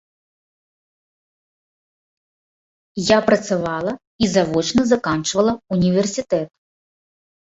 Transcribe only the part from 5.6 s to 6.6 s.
ўніверсітэт.